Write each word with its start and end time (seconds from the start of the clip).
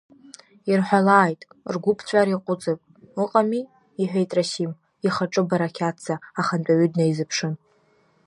Ирҳәалааит, 0.69 1.41
ргәы 1.73 1.91
ԥҵәар 1.97 2.27
иаҟәыҵып, 2.29 2.79
ыҟами,— 3.23 3.63
иҳәеит 4.01 4.31
Расим, 4.37 4.71
ихаҿы 5.05 5.41
барақьаҭӡа 5.47 6.15
ахантәаҩы 6.39 6.87
днаизыԥшын. 6.93 7.53